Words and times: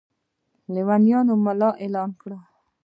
لېونی 0.73 1.35
ملا 1.45 1.69
اعلان 1.83 2.09
وکړ. 2.13 2.31